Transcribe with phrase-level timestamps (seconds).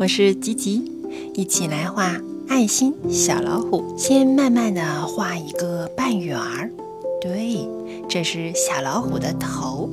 [0.00, 0.90] 我是吉吉，
[1.34, 2.16] 一起来画
[2.48, 3.84] 爱心小老虎。
[3.98, 6.70] 先慢慢的画一个半圆儿，
[7.20, 7.68] 对，
[8.08, 9.90] 这是小老虎的头。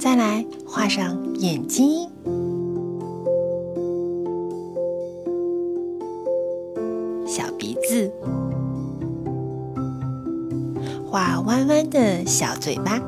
[0.00, 2.08] 再来画上眼睛，
[7.24, 8.10] 小鼻子，
[11.06, 13.00] 画弯弯的小嘴巴。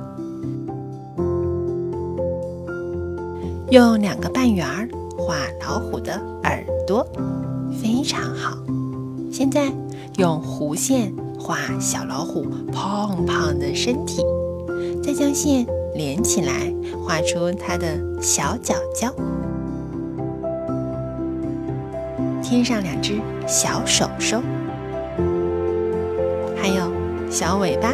[3.75, 4.89] 用两个半圆儿
[5.19, 6.13] 画老虎的
[6.45, 7.05] 耳朵，
[7.83, 8.57] 非常好。
[9.33, 9.69] 现在
[10.17, 14.23] 用弧线画小老虎胖胖的身体，
[15.03, 16.73] 再将线连起来，
[17.05, 19.13] 画出它的小脚脚，
[22.41, 24.41] 添上两只小手手，
[26.55, 26.93] 还有
[27.29, 27.93] 小尾巴。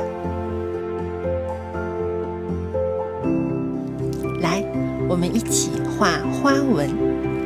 [4.42, 4.62] 来
[5.10, 6.88] 我们一起画花纹，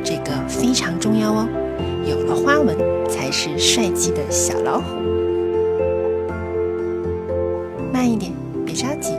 [0.03, 1.47] 这个非常重要哦。
[2.07, 2.77] 有了花纹，
[3.09, 4.85] 才是帅气的小老虎。
[7.91, 8.31] 慢一点，
[8.63, 9.13] 别着急。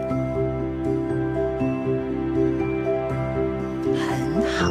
[3.99, 4.71] 很好。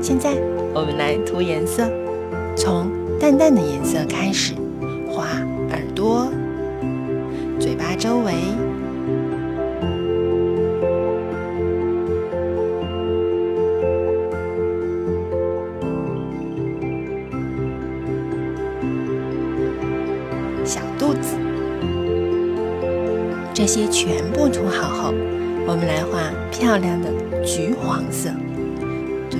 [0.00, 0.38] 现在
[0.72, 1.86] 我们来涂颜色，
[2.56, 4.54] 从淡淡的颜色开始，
[5.10, 5.26] 画
[5.70, 6.28] 耳朵、
[7.60, 8.32] 嘴巴周围。
[21.08, 21.38] 肚子，
[23.54, 25.14] 这些全部涂好后，
[25.66, 26.20] 我们来画
[26.50, 27.10] 漂亮的
[27.42, 28.28] 橘黄色。
[29.30, 29.38] 对，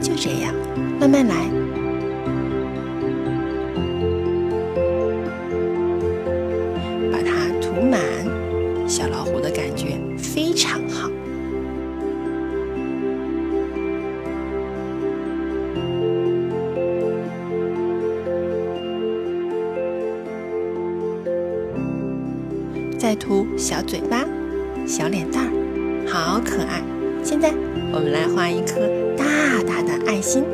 [0.00, 0.54] 就这样，
[1.00, 1.34] 慢慢来，
[7.10, 8.00] 把它涂满。
[8.86, 11.10] 小老虎的感觉非常好。
[23.02, 24.24] 再涂小嘴巴、
[24.86, 26.80] 小脸蛋儿，好可爱。
[27.24, 27.52] 现在
[27.92, 28.78] 我们来画一颗
[29.16, 29.24] 大
[29.66, 30.44] 大的爱心。